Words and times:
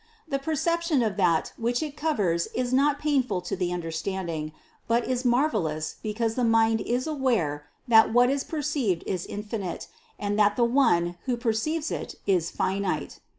The 0.27 0.39
perception 0.39 1.03
of 1.03 1.15
that 1.17 1.53
which 1.57 1.83
it 1.83 1.95
covers 1.95 2.47
is 2.55 2.73
not 2.73 2.97
THE 2.97 3.03
CONCEPTION 3.03 3.21
37 3.21 3.21
painful 3.21 3.41
to 3.41 3.55
the 3.55 3.71
understanding,, 3.71 4.51
but 4.87 5.07
is 5.07 5.23
marvelous, 5.23 5.97
because 6.01 6.33
the 6.33 6.43
mind 6.43 6.81
is 6.81 7.05
aware 7.05 7.67
that 7.87 8.11
what 8.11 8.31
is 8.31 8.43
perceived 8.43 9.03
is 9.05 9.27
infinite, 9.27 9.87
and 10.17 10.39
that 10.39 10.55
the 10.55 10.63
one 10.65 11.17
who 11.25 11.37
perceives 11.37 11.93
is 12.25 12.49
finite. 12.49 13.19